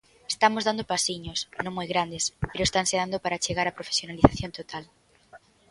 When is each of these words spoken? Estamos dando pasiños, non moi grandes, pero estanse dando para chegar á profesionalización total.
Estamos 0.33 0.65
dando 0.67 0.89
pasiños, 0.93 1.39
non 1.65 1.75
moi 1.77 1.87
grandes, 1.93 2.23
pero 2.49 2.65
estanse 2.67 2.99
dando 3.01 3.17
para 3.23 3.41
chegar 3.45 3.65
á 3.69 3.77
profesionalización 3.79 4.51
total. 4.59 4.83